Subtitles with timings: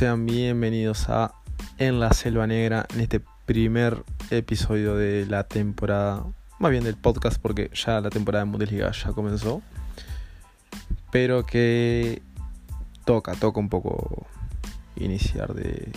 [0.00, 1.34] Sean bienvenidos a
[1.76, 6.24] En la Selva Negra, en este primer episodio de la temporada,
[6.58, 9.60] más bien del podcast, porque ya la temporada de Bundesliga ya comenzó.
[11.12, 12.22] Pero que
[13.04, 14.26] toca, toca un poco
[14.96, 15.92] iniciar de,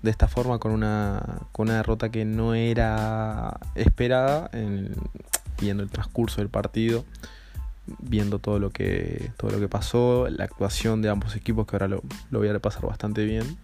[0.00, 4.94] de esta forma con una, con una derrota que no era esperada en,
[5.60, 7.04] viendo el transcurso del partido
[7.98, 11.88] viendo todo lo que todo lo que pasó, la actuación de ambos equipos que ahora
[11.88, 13.56] lo, lo voy a repasar bastante bien.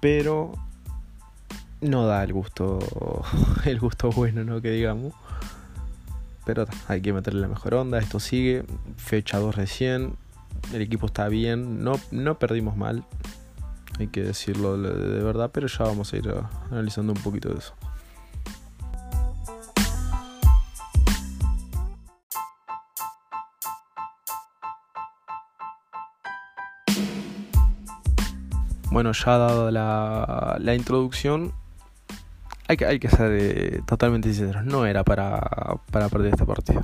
[0.00, 0.52] Pero
[1.80, 2.78] no da el gusto
[3.64, 4.60] el gusto bueno, ¿no?
[4.60, 5.14] que digamos.
[6.44, 8.64] Pero hay que meterle la mejor onda, esto sigue,
[8.96, 10.14] fecha 2 recién,
[10.72, 13.04] el equipo está bien, no, no perdimos mal,
[13.98, 16.34] hay que decirlo de verdad, pero ya vamos a ir
[16.70, 17.74] analizando un poquito de eso.
[29.00, 31.54] Bueno, ya dado la, introducción,
[32.68, 35.40] hay que, hay que ser eh, totalmente sinceros, no era para,
[35.90, 36.82] para perder este partido.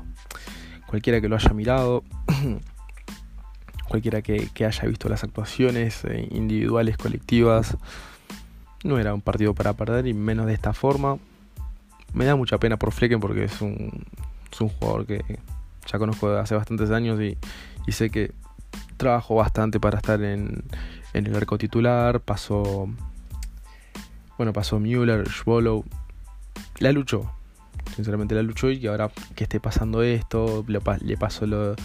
[0.86, 2.04] Cualquiera que lo haya mirado,
[3.90, 7.76] cualquiera que, haya visto las actuaciones eh, individuales, colectivas,
[8.82, 11.18] no era un partido para perder y menos de esta forma.
[12.14, 14.06] Me da mucha pena por Flecken porque es un,
[14.50, 15.22] es un jugador que
[15.86, 17.36] ya conozco de hace bastantes años y,
[17.86, 18.32] y sé que
[18.96, 20.64] trabajó bastante para estar en,
[21.12, 22.88] en el arco titular, pasó.
[24.36, 25.84] Bueno, pasó Müller, Schwolow.
[26.78, 27.30] La luchó.
[27.94, 31.76] Sinceramente la luchó y ahora que esté pasando esto, le pasó lo,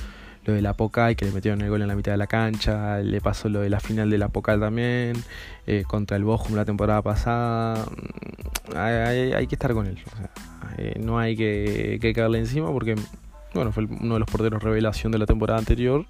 [0.45, 2.99] lo de la Pocal, que le metieron el gol en la mitad de la cancha,
[2.99, 5.15] le pasó lo de la final de la Pocal también,
[5.67, 7.85] eh, contra el Bochum la temporada pasada.
[7.85, 9.99] Mm, hay, que estar con él.
[10.77, 12.95] Eh, no hay que, que caerle encima porque
[13.53, 16.05] bueno, fue uno de los porteros revelación de la temporada anterior.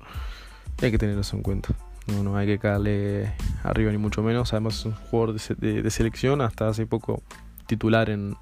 [0.81, 1.69] Hay que tener eso en cuenta.
[2.07, 4.53] No, no hay que caerle arriba ni mucho menos.
[4.53, 7.21] Además es un jugador de, selección, hasta hace poco
[7.67, 8.35] titular en,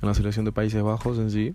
[0.00, 1.54] la selección de Países Bajos en sí.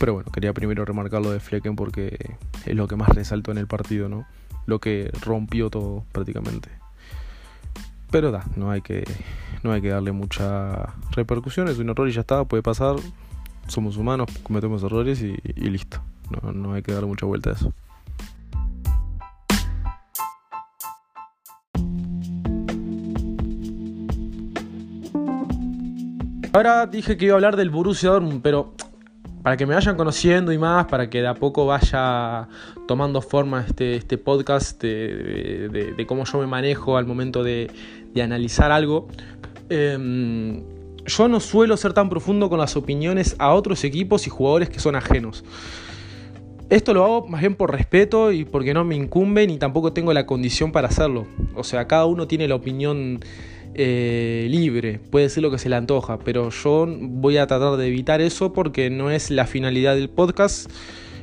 [0.00, 3.58] Pero bueno, quería primero remarcar lo de Flecken porque es lo que más resaltó en
[3.58, 4.26] el partido, ¿no?
[4.66, 6.70] Lo que rompió todo prácticamente.
[8.10, 9.04] Pero da, no hay que,
[9.62, 12.96] no hay que darle mucha repercusión, es un error y ya está, puede pasar.
[13.68, 16.00] Somos humanos, cometemos errores y, y listo.
[16.42, 17.72] No, no hay que darle mucha vuelta a eso.
[26.54, 28.74] Ahora dije que iba a hablar del Borussia Dortmund, pero
[29.42, 32.46] para que me vayan conociendo y más, para que de a poco vaya
[32.86, 37.70] tomando forma este, este podcast de, cómo yo me manejo al momento de,
[38.22, 39.08] analizar algo.
[39.70, 40.62] Em,
[41.06, 44.78] yo no suelo ser tan profundo con las opiniones a otros equipos y jugadores que
[44.78, 45.44] son ajenos.
[46.68, 50.12] Esto lo hago más bien por respeto y porque no me incumbe ni tampoco tengo
[50.12, 51.26] la condición para hacerlo.
[51.54, 53.20] O sea, cada uno tiene la opinión
[53.74, 57.86] eh, libre, puede ser lo que se le antoja, pero yo voy a tratar de
[57.86, 60.70] evitar eso porque no es la finalidad del podcast.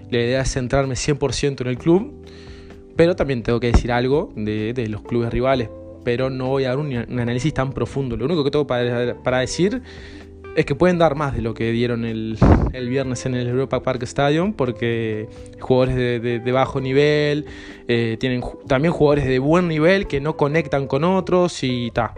[0.10, 2.26] La idea es centrarme 100% en el club,
[2.96, 5.70] pero también tengo que decir algo de, los clubes rivales,
[6.04, 8.18] pero no voy a dar un, análisis tan profundo.
[8.18, 9.84] Lo único que tengo para, decir
[10.56, 12.36] es que pueden dar más de lo que dieron el,
[12.90, 15.28] viernes en el Europa Park Stadium, porque
[15.59, 17.46] jugadores de, bajo nivel,
[17.88, 22.16] eh, tienen también jugadores de buen nivel que no conectan con otros y ta.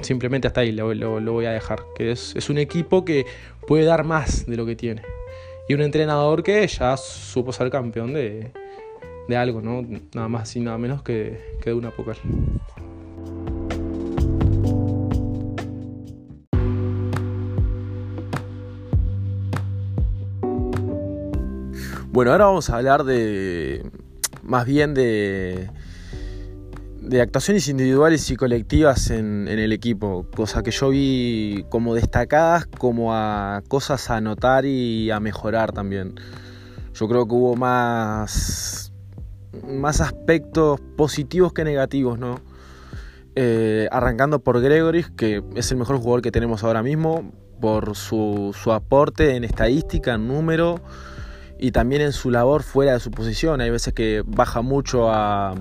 [0.00, 0.86] Simplemente hasta ahí lo,
[1.20, 1.82] voy a dejar.
[1.96, 3.26] Que es, un equipo que
[3.66, 5.02] puede dar más de lo que tiene.
[5.68, 8.52] Y un entrenador que ya supo ser campeón de,
[9.36, 9.82] algo, ¿no?
[10.14, 12.16] Nada más y nada menos que, que de una poker.
[22.14, 23.82] Bueno, ahora vamos a hablar de.
[24.42, 25.68] Más bien de
[27.04, 33.14] de actuaciones individuales y colectivas en, el equipo, cosa que yo vi como destacadas, como
[33.14, 36.14] a cosas a notar y a mejorar también.
[36.94, 38.92] Yo creo que hubo más,
[39.68, 42.40] más aspectos positivos que negativos, ¿no?
[43.36, 48.56] Eh, arrancando por Gregory, que es el mejor jugador que tenemos ahora mismo, por su,
[48.58, 50.80] su aporte en estadística, en número
[51.58, 53.60] y también en su labor fuera de su posición.
[53.60, 55.54] Hay veces que baja mucho a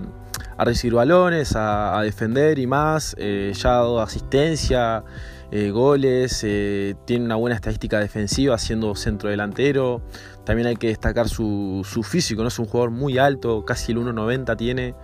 [0.64, 3.16] a recibir balones, a, defender y más.
[3.20, 5.04] Eh, ya ha dado asistencia,
[5.52, 10.02] eh, goles, eh, tiene una buena estadística defensiva siendo centro delantero.
[10.46, 12.48] También hay que destacar su, físico, ¿no?
[12.48, 14.96] es un jugador muy alto, casi el 1,90 tiene.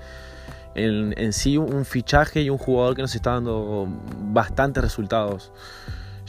[0.76, 3.88] En, sí un fichaje y un jugador que nos está dando
[4.32, 5.52] bastantes resultados.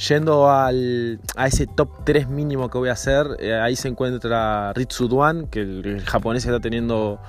[0.08, 3.26] Yendo al, a ese top 3 mínimo que voy a hacer,
[3.62, 7.20] ahí se encuentra Ritsu Duan, que el, el japonés está teniendo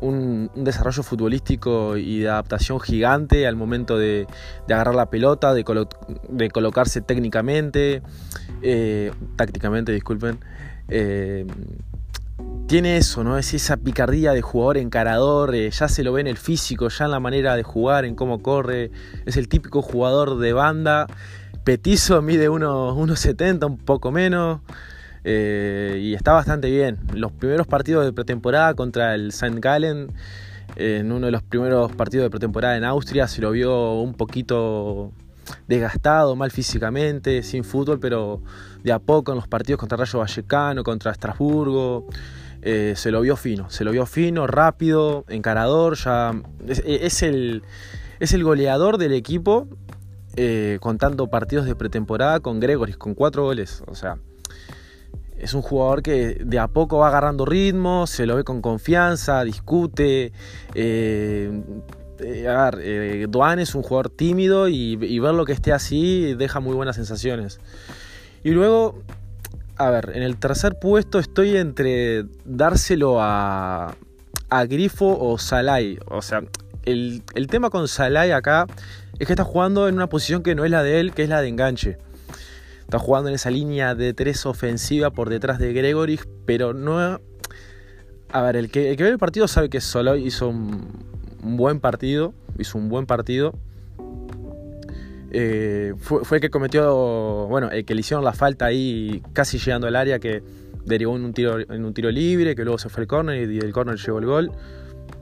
[0.00, 4.26] un, desarrollo futbolístico y de adaptación gigante al momento de,
[4.68, 8.02] agarrar la pelota, de, colocarse técnicamente,
[8.62, 10.38] eh, tácticamente, disculpen.
[10.88, 11.46] Eh,
[12.66, 13.36] tiene eso, ¿no?
[13.36, 17.06] Es esa picardía de jugador encarador, eh, ya se lo ve en el físico, ya
[17.06, 18.92] en la manera de jugar, en cómo corre.
[19.26, 21.06] Es el típico jugador de banda,
[21.64, 24.60] petizo, mide 1,70, un poco menos.
[25.24, 26.98] Eh, y está bastante bien.
[27.14, 29.58] Los primeros partidos de pretemporada contra el St.
[29.60, 30.12] Gallen,
[30.76, 35.12] en uno de los primeros partidos de pretemporada en Austria, se lo vio un poquito
[35.66, 38.42] desgastado, mal físicamente, sin fútbol, pero
[38.82, 42.06] de a poco en los partidos contra Rayo Vallecano, contra Estrasburgo,
[42.62, 46.32] eh, se lo vio fino, se lo vio fino, rápido, encarador, ya
[46.66, 47.62] es, el,
[48.20, 49.66] es el goleador del equipo
[50.36, 54.16] eh, contando partidos de pretemporada con Gregoris, con cuatro goles, o sea,
[55.40, 59.42] es un jugador que de a poco va agarrando ritmo, se lo ve con confianza,
[59.42, 60.32] discute.
[60.74, 61.62] Eh,
[62.18, 66.60] eh, a ver, eh, Duan es un jugador tímido y, verlo que esté así deja
[66.60, 67.58] muy buenas sensaciones.
[68.44, 69.02] Y luego,
[69.76, 73.96] a ver, en el tercer puesto estoy entre dárselo a,
[74.50, 75.98] a Grifo o Salai.
[76.06, 76.42] O sea,
[76.84, 78.66] el, el tema con Salai acá
[79.18, 81.30] es que está jugando en una posición que no es la de él, que es
[81.30, 81.98] la de enganche.
[82.90, 87.20] Está jugando en esa línea de tres ofensiva por detrás de Gregory, pero no.
[88.32, 90.88] A ver, el que, ve el partido sabe que solo hizo un,
[91.40, 92.34] buen partido.
[92.58, 93.54] Hizo un buen partido.
[95.30, 97.46] Eh, fue, el que cometió.
[97.46, 100.42] Bueno, el que le hicieron la falta ahí casi llegando al área que
[100.84, 103.58] derivó en un tiro, en un tiro libre, que luego se fue el córner y
[103.58, 104.52] del córner llegó el gol.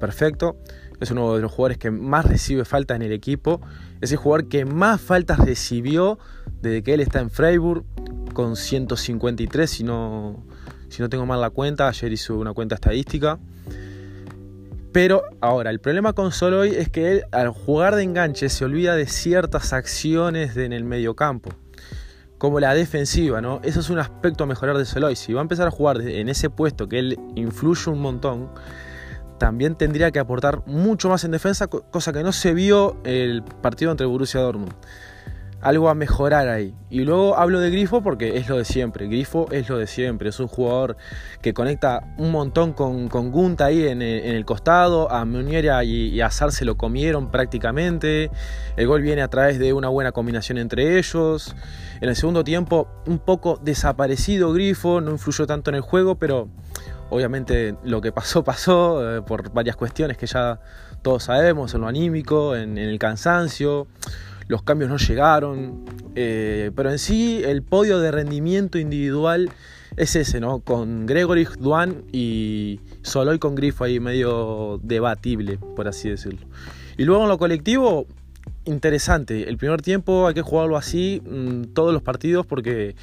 [0.00, 0.56] Perfecto.
[1.00, 3.60] Es uno de los jugadores que más recibe faltas en el equipo.
[4.00, 6.18] Es el jugador que más faltas recibió
[6.60, 7.84] desde que él está en Freiburg
[8.32, 10.44] con 153, si no,
[10.88, 13.38] si no tengo mal la cuenta, ayer hizo una cuenta estadística.
[14.92, 18.96] Pero ahora, el problema con Soloy es que él al jugar de enganche se olvida
[18.96, 21.50] de ciertas acciones en el medio campo,
[22.38, 23.60] como la defensiva, ¿no?
[23.62, 25.14] Eso es un aspecto a mejorar de Soloy.
[25.14, 28.50] Si va a empezar a jugar en ese puesto que él influye un montón,
[29.38, 33.90] también tendría que aportar mucho más en defensa, cosa que no se vio el partido
[33.90, 34.74] entre Borussia Dortmund
[35.60, 36.74] algo a mejorar ahí.
[36.88, 39.08] Y luego hablo de Grifo porque es lo de siempre.
[39.08, 40.28] Grifo es lo de siempre.
[40.28, 40.96] Es un jugador
[41.42, 45.10] que conecta un montón con, con Gunta ahí en, el costado.
[45.10, 48.30] A Muniera y, a Sar se lo comieron prácticamente.
[48.76, 51.54] El gol viene a través de una buena combinación entre ellos.
[52.00, 55.00] En el segundo tiempo, un poco desaparecido Grifo.
[55.00, 56.48] No influyó tanto en el juego, pero
[57.10, 60.60] obviamente lo que pasó, pasó eh, por varias cuestiones que ya
[61.02, 63.86] todos sabemos: en lo anímico, en el cansancio
[64.48, 65.84] los cambios no llegaron,
[66.16, 69.50] eh, pero en sí el podio de rendimiento individual
[69.96, 70.60] es ese, ¿no?
[70.60, 76.46] Con Gregory, Duan y Soloy con Grifo ahí medio debatible, por así decirlo.
[76.96, 78.06] Y luego en lo colectivo,
[78.68, 79.48] interesante.
[79.48, 82.94] El primer tiempo hay que jugarlo así mm, todos los partidos porque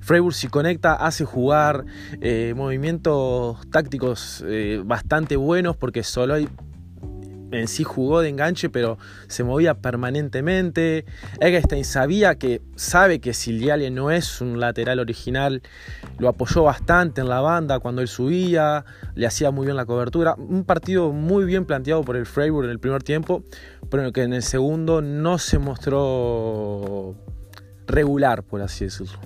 [0.00, 1.84] Freiburg si conecta hace jugar
[2.20, 6.48] eh, movimientos tácticos eh, bastante buenos porque Soloy
[7.50, 8.98] en sí jugó de enganche, pero
[9.28, 11.04] se movía permanentemente.
[11.40, 15.62] Eggestein sabía que, sabe que Sildiale no es un lateral original,
[16.18, 18.84] lo apoyó bastante en la banda cuando él subía,
[19.14, 20.34] le hacía muy bien la cobertura.
[20.36, 23.42] Un partido muy bien planteado por el Freiburg en el primer tiempo,
[23.90, 27.14] pero que en el segundo no se mostró
[27.86, 29.18] regular, por así decirlo.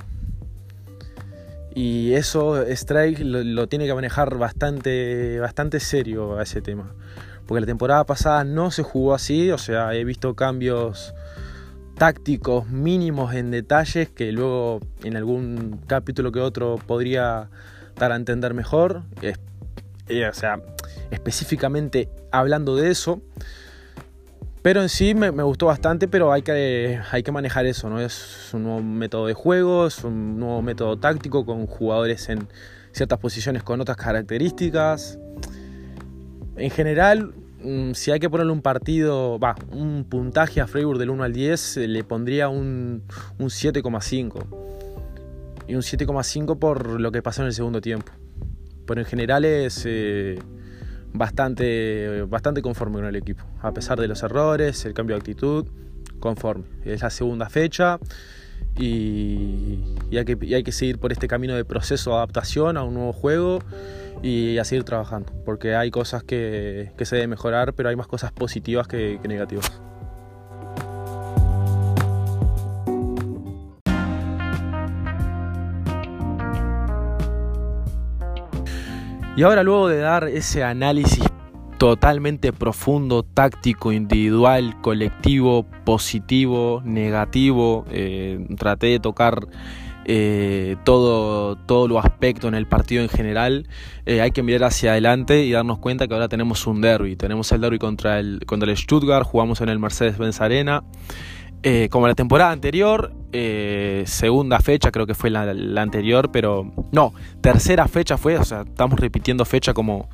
[1.75, 6.93] Y eso Strike lo, lo, tiene que manejar bastante, bastante serio a ese tema
[7.49, 11.15] porque la temporada pasada no se jugó así, o sea, he visto cambios
[11.97, 17.49] tácticos mínimos en detalles que luego en algún capítulo que otro podría
[17.97, 20.61] dar a entender mejor, eh, o sea,
[21.11, 23.23] específicamente hablando de eso.
[24.61, 27.99] Pero en sí me, gustó bastante, pero hay que, hay que manejar eso, ¿no?
[27.99, 32.47] Es un nuevo método de juego, es un nuevo método táctico con jugadores en
[32.93, 35.19] ciertas posiciones con otras características.
[36.59, 41.11] En general, mm, si hay que ponerle un partido, va, un puntaje a Freiburg del
[41.11, 43.03] 1 al 10, eh, le pondría un,
[43.39, 44.45] 7,5.
[45.69, 48.13] Y un 7,5 por lo que pasó en el segundo tiempo.
[48.87, 50.39] Pero en general es eh,
[51.13, 53.45] bastante, bastante conforme con el equipo.
[53.61, 55.67] A pesar de los errores, el cambio de actitud,
[56.19, 56.65] conforme.
[56.85, 58.01] Es la segunda fecha
[58.77, 59.79] y,
[60.11, 62.95] hay, que, y hay que seguir por este camino de proceso de adaptación a un
[62.95, 63.61] nuevo juego
[64.23, 68.33] y a seguir trabajando, porque hay cosas que, se deben mejorar, pero hay más cosas
[68.33, 69.81] positivas que, negativas.
[79.37, 81.23] Y ahora luego de dar ese análisis
[81.79, 87.85] totalmente profundo, táctico, individual, colectivo, positivo, negativo.
[87.93, 89.47] Eh, traté de tocar
[90.09, 93.69] eh, todo, todo lo aspecto en el partido en general.
[94.07, 97.15] Eh, hay que mirar hacia adelante y darnos cuenta que ahora tenemos un derby.
[97.15, 100.83] Tenemos el derby contra el, contra el Stuttgart, jugamos en el Mercedes-Benz Arena.
[101.91, 103.13] como la temporada anterior,
[104.05, 108.99] segunda fecha creo que fue la, anterior, pero no, tercera fecha fue, o sea, estamos
[108.99, 110.09] repitiendo fecha como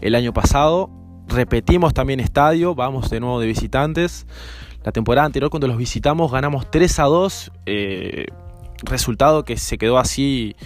[0.00, 0.90] el año pasado
[1.30, 4.26] repetimos también estadio, vamos de nuevo de visitantes.
[4.84, 8.26] La temporada anterior cuando los visitamos ganamos 3 a 2, eh,
[8.82, 10.56] resultado que se quedó así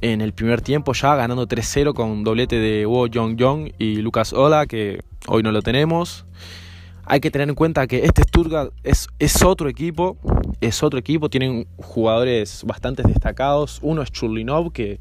[0.00, 4.32] en el primer tiempo ya, ganando 3-0 con doblete de Wo Jong Jong y Lucas
[4.32, 6.26] Ola, que hoy no lo tenemos.
[7.04, 10.18] Hay que tener en cuenta que este Stuttgart es, es otro equipo,
[10.60, 13.78] es otro equipo, tienen jugadores bastante destacados.
[13.80, 14.98] Uno es Churlinov, que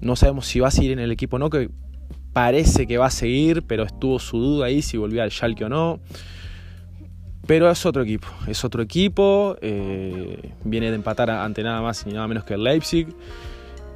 [0.00, 1.70] no sabemos si va a seguir en el equipo o no, que
[2.32, 5.68] parece que va a seguir, pero estuvo su duda ahí si volvía al Schalke o
[5.68, 6.00] no.
[7.46, 12.12] Pero es otro equipo, es otro equipo, eh, viene de empatar ante nada más y
[12.12, 13.08] nada menos que el Leipzig.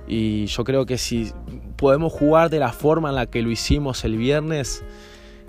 [0.09, 1.33] Y yo creo que si
[1.77, 4.85] podemos jugar de la forma en la que lo hicimos el viernes,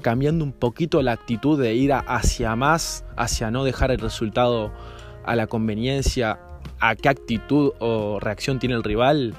[0.01, 4.71] cambiando un poquito la actitud de ir hacia más, hacia no dejar el resultado
[5.25, 6.39] a la conveniencia,
[6.79, 9.33] a qué actitud o reacción tiene el rival,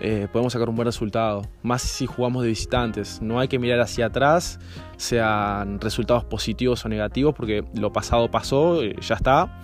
[0.00, 1.42] eh, podemos sacar un buen resultado.
[1.62, 3.20] Más si jugamos de visitantes.
[3.20, 4.60] No hay que mirar hacia atrás,
[4.96, 9.60] sean resultados positivos o negativos, porque lo pasado pasó, eh, ya está.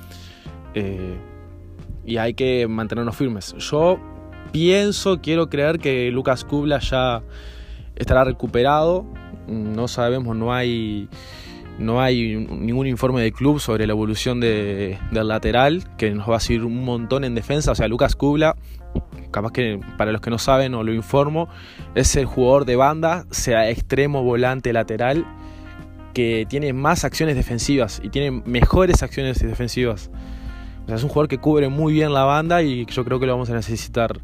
[0.75, 1.17] Eh,
[2.05, 3.55] y hay que mantenernos firmes.
[3.59, 3.99] Yo
[4.53, 7.23] pienso, quiero creer que Lucas Kubla ya
[7.95, 9.07] estará recuperado.
[9.47, 11.09] No sabemos, no hay,
[11.79, 16.41] no hay ningún informe del club sobre la evolución del lateral, que nos va a
[16.41, 17.71] seguir un montón en defensa.
[17.73, 18.57] O sea, Lucas Kubla
[19.35, 21.49] capaz que para los que no saben o lo informo,
[21.97, 25.26] es el jugador de banda, sea extremo, volante, lateral,
[26.14, 30.11] que tiene más acciones defensivas y tiene mejores acciones defensivas.
[30.87, 33.50] Es un jugador que cubre muy bien la banda y yo creo que lo vamos
[33.50, 34.21] a necesitar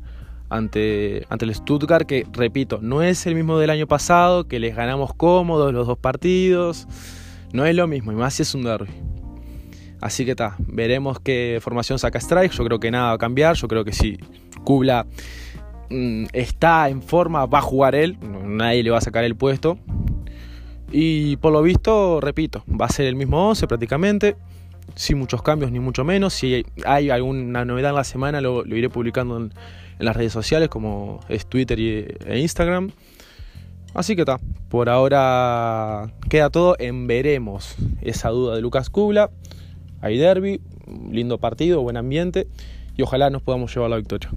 [0.49, 4.77] ante, ante el Stuttgart, que repito, no es el mismo del año pasado, que les
[4.77, 6.87] ganamos cómodos los dos partidos.
[7.53, 9.10] No es lo mismo, y más si es un derby.
[10.01, 12.53] Así que está, veremos qué formación saca Strike.
[12.53, 13.57] Yo creo que nada va a cambiar.
[13.57, 14.19] Yo creo que si
[14.65, 15.07] Kubla
[15.91, 18.19] mm, está en forma, va a jugar él.
[18.45, 19.79] Nadie le va a sacar el puesto.
[20.91, 24.37] Y por lo visto, repito, va a ser el mismo 11 prácticamente.
[24.95, 26.33] Sin muchos cambios ni mucho menos.
[26.33, 29.53] Si hay alguna novedad en la semana, lo, iré publicando en,
[29.99, 32.91] las redes sociales como es Twitter e Instagram.
[33.93, 34.39] Así que está,
[34.69, 39.31] por ahora queda todo en veremos esa duda de Lucas Kubla.
[40.01, 40.61] Hay derby,
[41.11, 42.49] lindo partido, buen ambiente
[42.97, 44.31] y ojalá nos podamos llevar la victoria.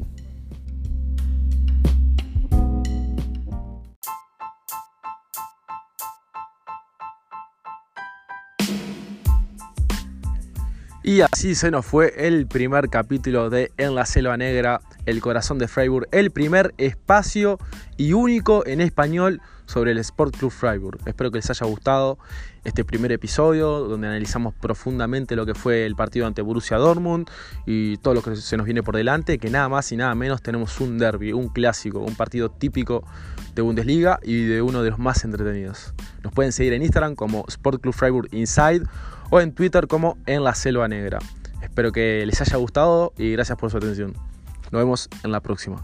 [11.06, 15.60] Y así se nos fue el primer capítulo de En la Selva Negra, el corazón
[15.60, 17.60] de Freiburg, el primer espacio
[17.98, 19.42] y único en español
[19.74, 21.00] sobre el Sport Club Freiburg.
[21.08, 22.20] Espero que les haya gustado
[22.64, 27.28] este primer episodio donde analizamos profundamente lo que fue el partido ante Borussia Dortmund
[27.66, 30.44] y todo lo que se nos viene por delante, que nada más y nada menos
[30.44, 33.04] tenemos un derby, un clásico, un partido típico
[33.56, 35.96] de Bundesliga y de uno de los más entretenidos.
[36.24, 38.84] Nos pueden seguir en Instagram como Sport Club Freiburg Inside
[39.32, 41.18] o en Twitter como En la Selva Negra.
[41.64, 44.14] Espero que les haya gustado y gracias por su atención.
[44.72, 45.84] Nos vemos en la próxima.